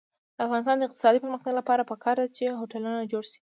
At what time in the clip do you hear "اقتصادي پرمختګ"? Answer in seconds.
0.87-1.53